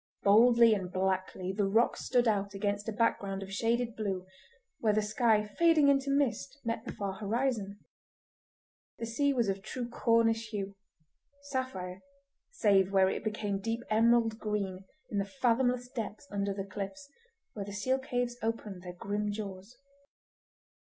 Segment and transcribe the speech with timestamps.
[0.23, 4.25] Boldly and blackly the rock stood out against a background of shaded blue,
[4.79, 7.77] where the sky fading into mist met the far horizon.
[8.97, 12.01] The sea was of true Cornish hue—sapphire,
[12.49, 17.07] save where it became deep emerald green in the fathomless depths under the cliffs,
[17.53, 19.77] where the seal caves opened their grim jaws.